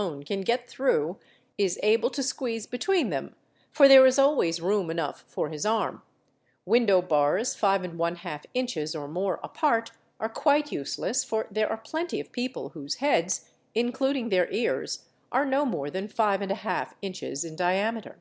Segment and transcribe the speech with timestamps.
[0.00, 1.18] THEFT can get through
[1.58, 3.36] is able to squeeze between them,
[3.70, 6.00] for there is always room enough for his arm:
[6.64, 8.16] window bars 54
[8.54, 12.94] inches or more apart are quite useless, for there are plenty of people | whose
[12.94, 18.16] heads (including their ears) are no more than 54 inches in diameter.